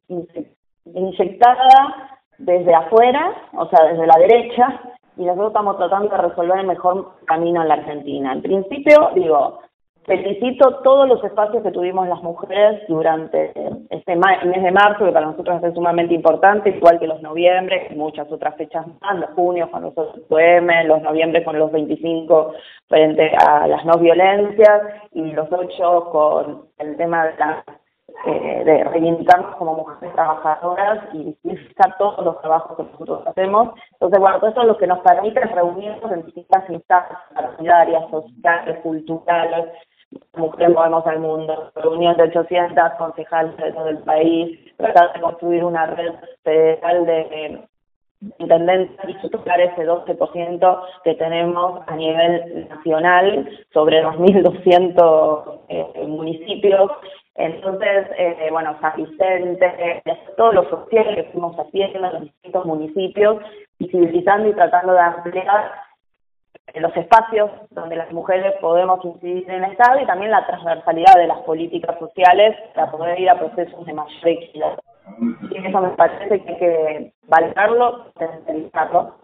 inyectada 0.85 2.19
desde 2.37 2.75
afuera, 2.75 3.31
o 3.53 3.67
sea, 3.67 3.85
desde 3.85 4.05
la 4.05 4.17
derecha, 4.19 4.79
y 5.17 5.23
nosotros 5.23 5.47
estamos 5.47 5.77
tratando 5.77 6.09
de 6.09 6.21
resolver 6.21 6.59
el 6.59 6.67
mejor 6.67 7.13
camino 7.25 7.61
en 7.61 7.67
la 7.67 7.75
Argentina. 7.75 8.33
En 8.33 8.41
principio, 8.41 9.09
digo, 9.15 9.61
felicito 10.05 10.81
todos 10.83 11.07
los 11.07 11.23
espacios 11.23 11.63
que 11.63 11.71
tuvimos 11.71 12.07
las 12.07 12.21
mujeres 12.21 12.81
durante 12.87 13.51
este 13.89 14.15
mes 14.15 14.63
de 14.63 14.71
marzo, 14.71 15.05
que 15.05 15.11
para 15.11 15.27
nosotros 15.27 15.63
es 15.63 15.73
sumamente 15.73 16.13
importante, 16.13 16.69
igual 16.69 16.99
que 16.99 17.07
los 17.07 17.21
noviembre, 17.21 17.89
muchas 17.95 18.31
otras 18.31 18.55
fechas 18.55 18.85
más, 19.01 19.19
los 19.19 19.31
junios 19.31 19.69
con 19.69 19.83
los 19.83 19.93
OM, 19.97 20.69
los 20.85 21.01
noviembre 21.01 21.43
con 21.43 21.57
los 21.57 21.71
25 21.71 22.53
frente 22.87 23.31
a 23.35 23.67
las 23.67 23.85
no 23.85 23.97
violencias, 23.97 24.81
y 25.13 25.31
los 25.31 25.51
8 25.51 26.09
con 26.11 26.65
el 26.77 26.95
tema 26.97 27.25
de 27.25 27.37
la 27.37 27.63
eh, 28.23 28.63
de 28.65 28.83
reivindicarnos 28.85 29.55
como 29.57 29.75
mujeres 29.75 30.15
trabajadoras 30.15 30.99
y 31.13 31.25
visibilizar 31.25 31.95
todos 31.97 32.25
los 32.25 32.41
trabajos 32.41 32.75
que 32.75 32.83
nosotros 32.83 33.27
hacemos. 33.27 33.75
Entonces, 33.91 34.19
bueno, 34.19 34.39
todo 34.39 34.49
eso 34.49 34.61
es 34.61 34.67
lo 34.67 34.77
que 34.77 34.87
nos 34.87 34.99
permite 34.99 35.41
reunirnos 35.41 36.11
en 36.11 36.25
distintas 36.25 36.67
instancias 36.69 37.19
partidarias, 37.35 38.09
sociales, 38.09 38.79
culturales, 38.81 39.65
Mujeres 40.35 40.73
Movemos 40.73 41.05
al 41.07 41.19
Mundo, 41.19 41.71
reunión 41.75 42.17
de 42.17 42.23
800 42.23 42.93
concejales 42.97 43.55
de 43.57 43.71
todo 43.71 43.89
el 43.89 43.99
país, 43.99 44.59
tratar 44.77 45.13
de 45.13 45.21
construir 45.21 45.63
una 45.63 45.85
red 45.87 46.13
federal 46.43 47.05
de 47.05 47.65
intendencias 48.39 49.09
y 49.09 49.27
superar 49.29 49.59
ese 49.61 49.85
12% 49.85 50.81
que 51.03 51.13
tenemos 51.15 51.81
a 51.87 51.95
nivel 51.95 52.67
nacional 52.69 53.49
sobre 53.73 54.01
los 54.01 54.15
1.200 54.15 55.59
eh, 55.69 56.07
municipios. 56.07 56.91
Entonces, 57.35 58.07
eh, 58.17 58.47
bueno, 58.51 58.77
San 58.79 58.95
Vicente, 58.95 60.01
todos 60.37 60.53
los 60.55 60.69
sociales 60.69 61.15
que 61.15 61.31
fuimos 61.31 61.55
haciendo 61.57 61.97
en 61.97 62.13
los 62.13 62.21
distintos 62.21 62.65
municipios, 62.65 63.43
visibilizando 63.77 64.49
y 64.49 64.53
tratando 64.53 64.93
de 64.93 64.99
ampliar 64.99 65.71
los 66.81 66.95
espacios 66.97 67.49
donde 67.71 67.95
las 67.95 68.11
mujeres 68.11 68.53
podemos 68.61 69.03
incidir 69.03 69.49
en 69.49 69.63
el 69.63 69.71
Estado 69.71 69.99
y 69.99 70.05
también 70.05 70.31
la 70.31 70.45
transversalidad 70.45 71.15
de 71.15 71.27
las 71.27 71.39
políticas 71.39 71.97
sociales 71.99 72.55
para 72.73 72.91
poder 72.91 73.19
ir 73.19 73.29
a 73.29 73.39
procesos 73.39 73.85
de 73.85 73.93
mayor 73.93 74.27
equidad. 74.27 74.79
Y 75.51 75.65
eso 75.65 75.81
me 75.81 75.89
parece 75.89 76.41
que 76.41 76.49
hay 76.49 76.57
que 76.57 77.13
valorarlo, 77.27 78.05
centralizarlo. 78.17 79.15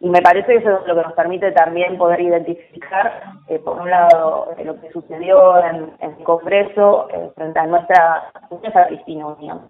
Y 0.00 0.10
me 0.10 0.20
parece 0.20 0.48
que 0.48 0.56
eso 0.56 0.80
es 0.80 0.86
lo 0.88 0.96
que 0.96 1.02
nos 1.02 1.12
permite 1.12 1.52
también 1.52 1.96
poder 1.96 2.20
identificar, 2.20 3.22
eh, 3.46 3.60
por 3.60 3.80
un 3.80 3.88
lado, 3.88 4.48
eh, 4.58 4.64
lo 4.64 4.80
que 4.80 4.90
sucedió 4.90 5.64
en, 5.64 5.92
el 6.00 6.24
Congreso 6.24 7.08
eh, 7.10 7.30
frente 7.36 7.60
a 7.60 7.66
nuestra, 7.66 8.32
a 8.34 8.86
Cristina 8.88 9.28
Unión, 9.28 9.60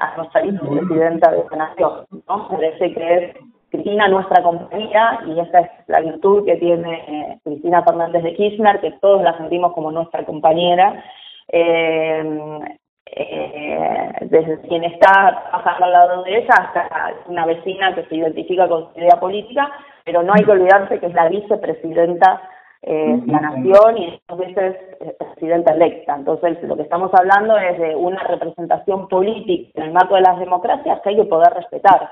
a 0.00 0.16
nuestra 0.16 0.40
vicepresidenta 0.40 1.30
de 1.30 1.44
la 1.50 1.56
Nación. 1.56 2.06
¿no? 2.26 2.48
Parece 2.48 2.94
que 2.94 3.14
es 3.14 3.36
Cristina, 3.74 4.06
nuestra 4.06 4.40
compañía, 4.40 5.20
y 5.26 5.40
esa 5.40 5.58
es 5.58 5.70
la 5.88 6.00
virtud 6.00 6.44
que 6.44 6.54
tiene 6.56 6.94
eh, 7.08 7.38
Cristina 7.42 7.82
Fernández 7.82 8.22
de 8.22 8.34
Kirchner, 8.34 8.80
que 8.80 8.92
todos 9.00 9.20
la 9.22 9.36
sentimos 9.36 9.72
como 9.72 9.90
nuestra 9.90 10.24
compañera, 10.24 11.02
eh, 11.48 12.60
eh, 13.06 14.12
desde 14.20 14.60
quien 14.68 14.84
está 14.84 15.42
trabajando 15.50 15.86
al 15.86 15.92
lado 15.92 16.22
de 16.22 16.38
ella 16.38 16.54
hasta 16.56 17.14
una 17.26 17.46
vecina 17.46 17.92
que 17.96 18.04
se 18.04 18.14
identifica 18.14 18.68
con 18.68 18.94
su 18.94 19.00
idea 19.00 19.18
política, 19.18 19.72
pero 20.04 20.22
no 20.22 20.32
hay 20.34 20.44
que 20.44 20.52
olvidarse 20.52 21.00
que 21.00 21.06
es 21.06 21.14
la 21.14 21.28
vicepresidenta 21.28 22.42
de 22.80 23.22
la 23.26 23.40
nación 23.40 23.96
y 23.96 24.20
a 24.28 24.34
veces 24.34 24.76
presidenta 25.18 25.72
electa. 25.72 26.16
Entonces, 26.16 26.62
lo 26.64 26.76
que 26.76 26.82
estamos 26.82 27.10
hablando 27.14 27.56
es 27.56 27.78
de 27.78 27.96
una 27.96 28.22
representación 28.24 29.08
política 29.08 29.70
en 29.74 29.84
el 29.84 29.92
marco 29.92 30.14
de 30.16 30.20
las 30.20 30.38
democracias 30.38 31.00
que 31.00 31.08
hay 31.08 31.16
que 31.16 31.24
poder 31.24 31.54
respetar. 31.54 32.10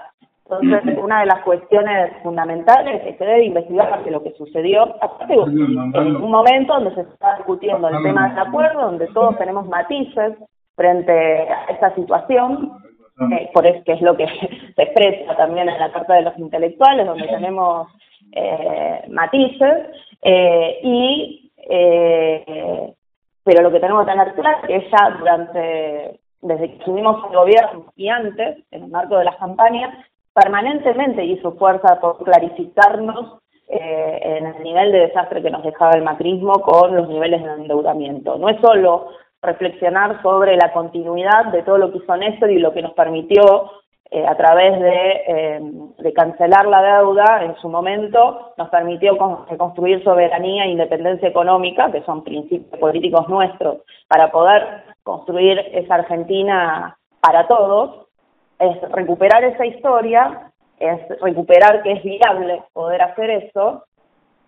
Entonces, 0.61 0.99
una 0.99 1.21
de 1.21 1.27
las 1.27 1.41
cuestiones 1.41 2.13
fundamentales 2.23 3.03
es 3.07 3.17
que 3.17 3.25
debe 3.25 3.45
investigar 3.45 4.03
lo 4.07 4.23
que 4.23 4.33
sucedió, 4.33 4.97
en 5.49 6.17
un 6.17 6.31
momento 6.31 6.75
donde 6.75 6.95
se 6.95 7.03
está 7.03 7.37
discutiendo 7.37 7.89
el 7.89 8.03
tema 8.03 8.29
del 8.29 8.39
acuerdo, 8.39 8.83
donde 8.83 9.07
todos 9.09 9.37
tenemos 9.39 9.67
matices 9.67 10.35
frente 10.75 11.13
a 11.13 11.65
esta 11.71 11.95
situación, 11.95 12.73
eh, 13.31 13.51
por 13.53 13.67
eso 13.67 13.83
que 13.85 13.93
es 13.93 14.03
lo 14.03 14.17
que 14.17 14.27
se 14.77 14.83
expresa 14.83 15.37
también 15.37 15.69
en 15.69 15.79
la 15.79 15.93
Carta 15.93 16.15
de 16.15 16.23
los 16.23 16.39
Intelectuales, 16.39 17.07
donde 17.07 17.27
tenemos 17.29 17.89
eh, 18.33 19.05
matices, 19.09 19.87
eh, 20.23 20.81
y 20.83 21.39
pero 23.45 23.63
lo 23.63 23.73
que 23.73 23.81
tenemos 23.81 24.05
que 24.05 24.13
tener 24.13 24.35
claro 24.35 24.59
es 24.63 24.67
que 24.67 24.77
ella 24.77 25.17
durante 25.19 26.21
desde 26.43 26.73
que 26.73 26.83
asumimos 26.83 27.25
el 27.31 27.37
gobierno 27.37 27.93
y 27.97 28.09
antes, 28.09 28.59
en 28.73 28.83
el 28.85 28.91
marco 28.91 29.17
de 29.17 29.25
las 29.25 29.37
campañas, 29.37 29.95
permanentemente 30.35 31.25
hizo 31.25 31.53
fuerza 31.53 32.01
por 32.01 32.23
clarificarnos 32.25 33.39
eh, 33.69 34.21
en 34.39 34.47
el 34.47 34.63
nivel 34.63 34.93
de 34.93 35.01
desastre 35.01 35.43
que 35.43 35.51
nos 35.51 35.63
dejaba 35.63 35.93
el 35.93 36.03
macrismo 36.03 36.55
con 36.55 36.95
los 36.95 37.09
niveles 37.09 37.43
de 37.43 37.53
endeudamiento. 37.53 38.37
No 38.39 38.49
es 38.49 38.61
solo 38.61 39.09
reflexionar 39.41 40.23
sobre 40.23 40.57
la 40.57 40.73
continuidad 40.73 41.47
de 41.47 41.63
todo 41.63 41.79
lo 41.79 41.91
que 41.91 41.99
hizo 41.99 42.17
Néstor 42.17 42.51
y 42.51 42.59
lo 42.59 42.73
que 42.73 42.83
nos 42.83 42.93
permitió 42.93 43.71
eh, 44.11 44.27
a 44.27 44.37
través 44.37 44.79
de, 44.79 45.23
eh, 45.27 46.13
cancelar 46.15 46.67
la 46.67 46.83
deuda 46.83 47.45
en 47.45 47.57
su 47.57 47.69
momento, 47.71 48.53
nos 48.59 48.69
permitió 48.69 49.17
construir 49.17 50.05
soberanía 50.05 50.65
e 50.65 50.73
independencia 50.73 51.29
económica, 51.29 51.91
que 51.91 52.03
son 52.03 52.23
principios 52.23 52.79
políticos 52.79 53.27
nuestros, 53.31 53.79
para 54.09 54.31
poder 54.31 54.85
construir 55.03 55.59
esa 55.73 55.95
Argentina 55.95 56.99
para 57.21 57.49
todos, 57.49 58.09
es 58.63 58.93
recuperar 58.93 59.45
esa 59.45 59.67
historia, 59.67 60.53
es 60.79 61.01
recuperar 61.21 61.83
que 61.83 61.93
es 61.93 62.03
viable 62.03 62.63
poder 62.73 63.03
hacer 63.03 63.31
eso 63.31 63.85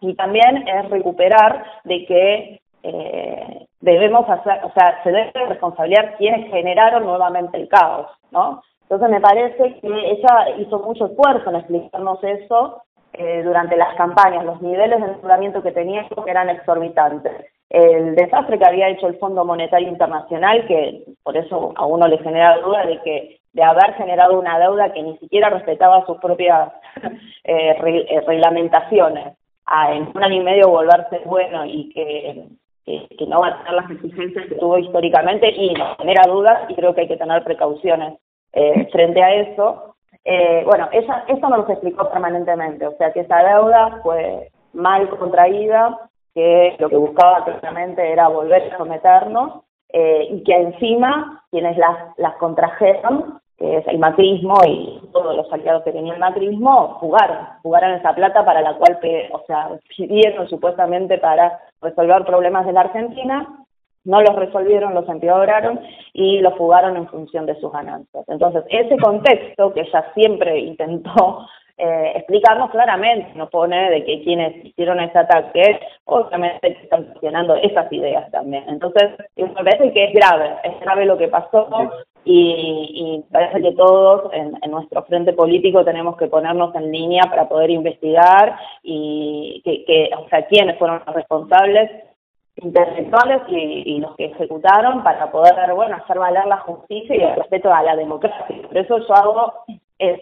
y 0.01 0.15
también 0.15 0.67
es 0.69 0.91
recuperar 0.91 1.65
de 1.85 2.05
que 2.07 2.61
eh, 2.83 3.67
debemos 3.81 4.29
hacer, 4.29 4.61
o 4.65 4.73
sea, 4.73 5.03
se 5.03 5.11
debe 5.11 5.33
responsabilizar 5.49 6.17
quienes 6.17 6.51
generaron 6.51 7.05
nuevamente 7.05 7.57
el 7.57 7.69
caos, 7.69 8.09
¿no? 8.31 8.63
Entonces 8.83 9.09
me 9.09 9.21
parece 9.21 9.81
que 9.81 9.89
ella 9.89 10.51
hizo 10.59 10.79
mucho 10.81 11.07
esfuerzo 11.07 11.49
en 11.51 11.57
explicarnos 11.57 12.23
eso 12.23 12.83
eh, 13.15 13.43
durante 13.43 13.77
las 13.77 13.95
campañas, 13.97 14.45
los 14.45 14.61
niveles 14.61 15.01
de 15.01 15.07
endeudamiento 15.07 15.63
que 15.63 15.73
tenía 15.73 16.07
eran 16.27 16.51
exorbitantes. 16.51 17.33
El 17.71 18.15
desastre 18.15 18.59
que 18.59 18.67
había 18.67 18.89
hecho 18.89 19.07
el 19.07 19.19
Fondo 19.19 19.45
Monetario 19.45 19.89
Internacional, 19.89 20.67
que 20.67 21.05
por 21.23 21.37
eso 21.37 21.73
a 21.77 21.87
uno 21.87 22.07
le 22.07 22.19
genera 22.19 22.59
duda 22.59 22.85
de 22.85 23.01
que 23.01 23.41
de 23.55 23.63
haber 23.63 23.95
generado 23.95 24.39
una 24.39 24.59
deuda 24.59 24.93
que 24.93 25.03
ni 25.03 25.17
siquiera 25.19 25.49
respetaba 25.49 26.05
sus 26.07 26.19
propias 26.19 26.73
eh, 27.45 27.77
eh, 27.81 28.21
reglamentaciones, 28.27 29.37
a 29.67 29.95
en 29.95 30.11
un 30.15 30.23
año 30.23 30.43
y 30.43 30.45
medio 30.45 30.69
volverse 30.69 31.23
bueno 31.25 31.65
y 31.65 31.89
que, 31.95 32.49
que, 32.85 33.27
no 33.27 33.41
va 33.41 33.49
a 33.49 33.59
tener 33.59 33.73
las 33.73 33.91
exigencias 33.93 34.47
que 34.47 34.57
tuvo 34.57 34.77
históricamente 34.77 35.51
y 35.51 35.73
nos 35.73 35.97
genera 35.97 36.23
dudas 36.27 36.69
y 36.69 36.75
creo 36.75 36.95
que 36.95 37.03
hay 37.03 37.09
que 37.09 37.17
tener 37.17 37.43
precauciones 37.45 38.19
eh, 38.53 38.89
frente 38.93 39.23
a 39.23 39.35
eso. 39.35 39.95
bueno, 40.67 40.89
ella, 40.93 41.25
eso 41.29 41.49
nos 41.49 41.67
lo 41.67 41.73
explicó 41.73 42.11
permanentemente, 42.11 42.87
o 42.87 42.97
sea 42.99 43.13
que 43.13 43.21
esa 43.21 43.43
deuda 43.43 44.01
fue 44.03 44.51
mal 44.75 45.09
contraída, 45.09 46.11
que 46.35 46.77
lo 46.79 46.89
que 46.91 46.97
buscaba 46.97 47.45
claramente 47.45 48.13
era 48.13 48.29
volver 48.29 48.75
a 48.75 48.77
someternos 48.77 49.63
y 49.93 50.43
que 50.43 50.55
encima 50.55 51.45
quienes 51.51 51.79
las, 51.79 51.97
las 52.19 52.35
contrajeron 52.37 53.41
que 53.59 53.77
es 53.77 53.87
el 53.87 53.99
macrismo 53.99 54.55
y 54.67 55.01
todos 55.13 55.37
los 55.37 55.53
aliados 55.53 55.85
que 55.85 55.93
tenía 55.93 56.15
el 56.15 56.21
macrismo, 56.21 56.97
jugaron, 57.01 57.47
jugaron 57.63 57.93
esa 57.93 58.15
plata 58.15 58.45
para 58.45 58.63
la 58.63 58.75
cual, 58.75 58.99
o 59.33 59.43
sea, 59.47 59.71
pidieron 59.97 60.49
supuestamente 60.49 61.19
para 61.19 61.61
resolver 61.81 62.25
problemas 62.25 62.67
de 62.67 62.73
la 62.73 62.81
Argentina, 62.81 63.65
no 64.05 64.21
los 64.21 64.37
resolvieron, 64.37 64.95
los 64.95 65.09
empeoraron 65.09 65.81
y 66.13 66.41
los 66.41 66.55
jugaron 66.55 66.97
en 66.97 67.09
función 67.09 67.47
de 67.47 67.59
sus 67.61 67.73
ganancias. 67.73 68.25
Entonces, 68.29 68.65
ese 68.69 68.97
contexto 68.99 69.73
que 69.73 69.81
ella 69.81 70.05
siempre 70.15 70.59
intentó 70.59 71.47
eh, 71.77 72.13
explicarnos 72.17 72.71
claramente, 72.71 73.33
nos 73.35 73.51
pone 73.51 73.91
de 73.91 74.05
que 74.05 74.23
quienes 74.23 74.65
hicieron 74.65 75.01
ese 75.01 75.19
ataque, 75.19 75.81
obviamente 76.05 76.79
están 76.83 77.05
cuestionando 77.05 77.57
esas 77.57 77.91
ideas 77.93 78.31
también. 78.31 78.65
Entonces, 78.69 79.11
me 79.37 79.49
parece 79.49 79.93
que 79.93 80.05
es 80.05 80.13
grave, 80.13 80.55
es 80.65 80.79
grave 80.81 81.07
lo 81.07 81.17
que 81.19 81.29
pasó, 81.29 81.69
y, 82.25 83.23
parece 83.31 83.61
que 83.61 83.73
todos 83.73 84.33
en, 84.33 84.59
nuestro 84.71 85.03
frente 85.05 85.33
político 85.33 85.85
tenemos 85.85 86.17
que 86.17 86.27
ponernos 86.27 86.75
en 86.75 86.91
línea 86.91 87.25
para 87.29 87.49
poder 87.49 87.71
investigar 87.71 88.59
y 88.83 89.61
que, 89.65 90.11
o 90.17 90.29
sea, 90.29 90.47
quiénes 90.47 90.79
fueron 90.79 91.03
los 91.07 91.15
responsables 91.15 91.91
intelectuales 92.57 93.43
y, 93.49 93.99
los 93.99 94.15
que 94.17 94.27
ejecutaron 94.27 95.03
para 95.03 95.31
poder, 95.31 95.55
bueno, 95.75 95.97
hacer 95.97 96.19
valer 96.19 96.47
la 96.47 96.59
justicia 96.59 97.17
y 97.17 97.23
el 97.23 97.37
respeto 97.37 97.73
a 97.73 97.83
la 97.83 97.97
democracia. 97.97 98.63
Por 98.63 98.77
eso 98.77 98.99
yo 98.99 99.15
hago 99.15 99.53
es 99.99 100.21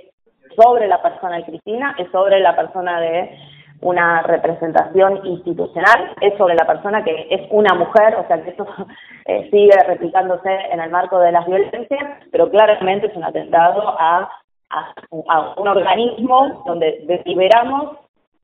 sobre 0.57 0.87
la 0.89 1.01
persona 1.01 1.37
de 1.37 1.45
Cristina, 1.45 1.95
es 1.99 2.11
sobre 2.11 2.41
la 2.41 2.55
persona 2.57 3.01
de 3.01 3.31
una 3.83 4.23
representación 4.23 5.27
institucional, 5.27 6.15
es 6.21 6.37
sobre 6.39 6.55
la 6.55 6.67
persona 6.67 7.05
que 7.05 7.27
es 7.31 7.43
una 7.51 7.75
mujer, 7.75 8.15
o 8.15 8.27
sea 8.27 8.43
que 8.43 8.51
esto 8.51 8.67
eh, 9.27 9.49
sigue 9.51 9.77
replicándose 9.87 10.51
en 10.71 10.81
el 10.81 10.91
marco 10.91 11.19
de 11.19 11.33
las 11.33 11.47
violencias, 11.47 12.19
pero 12.31 12.49
claramente 12.51 13.09
es 13.09 13.17
un 13.17 13.25
atentado 13.25 13.95
a, 13.99 14.31
a, 14.71 15.55
un 15.57 15.69
organismo 15.69 16.63
donde 16.65 17.05
deliberamos 17.07 17.99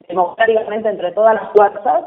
democráticamente 0.08 0.88
entre 0.88 1.12
todas 1.12 1.34
las 1.34 1.52
fuerzas 1.52 2.04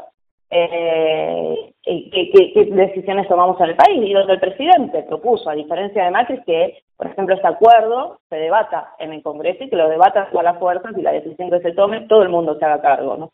eh, 0.54 1.72
qué, 1.82 2.68
decisiones 2.72 3.26
tomamos 3.26 3.58
en 3.60 3.70
el 3.70 3.76
país 3.76 4.02
y 4.02 4.12
donde 4.12 4.34
el 4.34 4.40
presidente 4.40 5.02
propuso, 5.04 5.48
a 5.48 5.54
diferencia 5.54 6.04
de 6.04 6.10
Macri, 6.10 6.42
que, 6.42 6.82
por 6.96 7.06
ejemplo, 7.06 7.34
este 7.34 7.48
acuerdo 7.48 8.18
se 8.28 8.36
debata 8.36 8.90
en 8.98 9.14
el 9.14 9.22
Congreso 9.22 9.64
y 9.64 9.70
que 9.70 9.76
lo 9.76 9.88
debata 9.88 10.28
todas 10.30 10.44
las 10.44 10.58
fuerzas 10.58 10.92
y 10.96 11.00
la 11.00 11.12
decisión 11.12 11.50
que 11.50 11.60
se 11.60 11.72
tome, 11.72 12.02
todo 12.02 12.22
el 12.22 12.28
mundo 12.28 12.58
se 12.58 12.64
haga 12.66 12.82
cargo, 12.82 13.16
¿no 13.16 13.30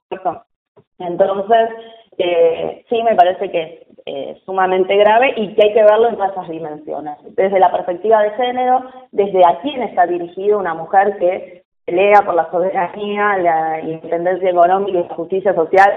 Entonces, 1.01 1.71
eh, 2.19 2.85
sí 2.89 3.03
me 3.03 3.17
parece 3.17 3.51
que 3.51 3.63
es 3.63 3.89
eh, 4.07 4.41
sumamente 4.47 4.97
grave 4.97 5.35
y 5.37 5.55
que 5.55 5.67
hay 5.67 5.75
que 5.75 5.83
verlo 5.83 6.09
en 6.09 6.15
todas 6.15 6.33
esas 6.33 6.49
dimensiones. 6.49 7.17
Desde 7.35 7.59
la 7.59 7.73
perspectiva 7.73 8.23
de 8.23 8.31
género, 8.31 8.85
desde 9.11 9.45
a 9.45 9.59
quién 9.61 9.83
está 9.83 10.07
dirigido 10.07 10.59
una 10.59 10.75
mujer 10.75 11.19
que 11.19 11.65
pelea 11.85 12.23
por 12.25 12.35
la 12.35 12.51
soberanía, 12.51 13.39
la 13.39 13.81
independencia 13.81 14.51
económica 14.51 14.99
y 14.99 15.03
la 15.03 15.15
justicia 15.15 15.55
social 15.55 15.93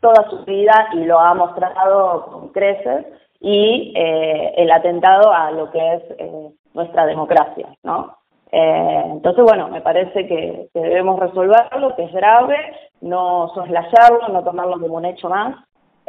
toda 0.00 0.28
su 0.30 0.44
vida 0.44 0.88
y 0.94 1.04
lo 1.04 1.18
ha 1.18 1.34
mostrado 1.34 2.26
con 2.26 2.48
creces, 2.48 3.06
y 3.40 3.92
eh, 3.96 4.52
el 4.56 4.70
atentado 4.70 5.32
a 5.32 5.50
lo 5.50 5.70
que 5.70 5.94
es 5.94 6.02
eh, 6.18 6.50
nuestra 6.74 7.06
democracia, 7.06 7.68
¿no? 7.82 8.16
Eh, 8.52 9.02
entonces, 9.06 9.44
bueno, 9.44 9.68
me 9.68 9.80
parece 9.80 10.26
que, 10.26 10.68
debemos 10.74 11.18
resolverlo, 11.18 11.94
que 11.96 12.04
es 12.04 12.12
grave, 12.12 12.56
no 13.00 13.50
soslayarlo, 13.54 14.28
no 14.28 14.42
tomarlo 14.42 14.78
como 14.80 14.96
un 14.96 15.06
hecho 15.06 15.28
más, 15.28 15.56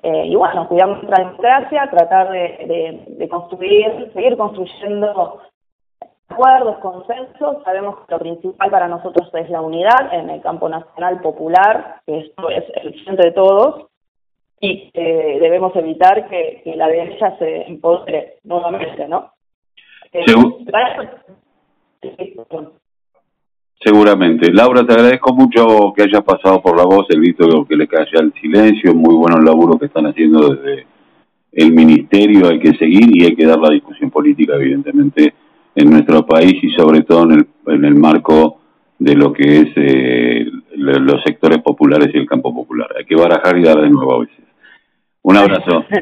y 0.04 0.36
bueno, 0.36 0.68
cuidar 0.68 0.88
nuestra 0.88 1.20
democracia, 1.20 1.88
tratar 1.92 2.32
de 2.32 3.28
construir, 3.30 4.10
seguir 4.16 4.36
construyendo 4.36 5.42
acuerdos, 6.32 6.78
consensos, 6.80 7.64
sabemos 7.64 8.00
que 8.00 8.14
lo 8.14 8.20
principal 8.20 8.70
para 8.70 8.88
nosotros 8.88 9.30
es 9.34 9.50
la 9.50 9.62
unidad 9.62 10.14
en 10.14 10.30
el 10.30 10.42
campo 10.42 10.70
nacional 10.70 11.22
popular, 11.22 12.02
que 12.06 12.20
esto 12.20 12.50
es 12.50 12.64
el 12.84 13.04
frente 13.04 13.28
de 13.28 13.32
todos, 13.32 13.88
y 14.60 14.92
que 14.92 15.40
debemos 15.42 15.76
evitar 15.76 16.30
que, 16.30 16.62
la 16.76 16.88
derecha 16.88 17.38
se 17.38 17.64
empodere 17.64 18.38
nuevamente, 18.44 19.08
¿no? 19.08 19.32
Eh, 20.14 20.24
Seguramente. 23.84 24.52
Laura, 24.54 24.86
te 24.86 24.94
agradezco 24.94 25.34
mucho 25.34 25.94
que 25.96 26.04
hayas 26.04 26.24
pasado 26.24 26.62
por 26.62 26.78
la 26.78 26.84
voz, 26.84 27.08
he 27.10 27.20
visto 27.20 27.66
que 27.66 27.76
le 27.76 27.88
calla 27.88 28.20
el 28.20 28.32
silencio, 28.34 28.94
muy 28.94 29.16
bueno 29.16 29.38
el 29.40 29.46
laburo 29.46 29.80
que 29.80 29.88
están 29.88 30.06
haciendo 30.06 30.50
desde 30.50 30.86
el 31.54 31.74
ministerio, 31.74 32.50
hay 32.50 32.60
que 32.60 32.74
seguir 32.74 33.10
y 33.16 33.26
hay 33.26 33.36
que 33.36 33.46
dar 33.46 33.60
la 33.60 33.74
discusión 33.74 34.12
política, 34.12 34.54
evidentemente, 34.56 35.34
en 35.76 35.90
nuestro 35.90 36.26
país 36.26 36.54
y 36.62 36.72
sobre 36.72 37.02
todo 37.02 37.24
en 37.24 37.32
el, 37.32 37.48
en 37.68 37.86
el 37.86 37.96
marco 37.96 38.60
de 39.00 39.16
lo 39.16 39.34
que 39.34 39.62
es 39.62 39.70
eh, 39.76 40.46
los 40.76 41.24
sectores 41.24 41.60
populares 41.62 42.12
y 42.14 42.18
el 42.18 42.28
campo 42.28 42.54
popular. 42.54 42.88
Hay 42.98 43.06
que 43.06 43.16
barajar 43.16 43.58
y 43.58 43.64
dar 43.64 43.82
de 43.82 43.90
nuevo 43.90 44.16
a 44.16 44.20
veces. 44.20 44.46
Un 45.24 45.38
abrazo. 45.38 45.86